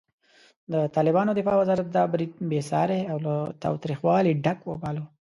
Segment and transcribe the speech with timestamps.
[0.71, 5.03] د طالبانو دفاع وزارت دا برید بېساری او له تاوتریخوالي ډک وباله.